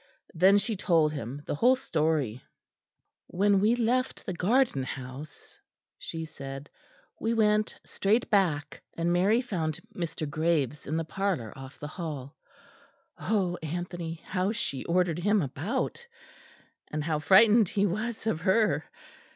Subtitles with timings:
[0.33, 2.43] Then she told him the whole story.
[3.27, 5.59] "When we left the garden house,"
[5.99, 6.71] she said,
[7.19, 10.27] "we went straight back, and Mary found Mr.
[10.27, 12.35] Graves in the parlour off the hall.
[13.19, 16.07] Oh, Anthony, how she ordered him about!
[16.91, 18.89] And how frightened he was of her!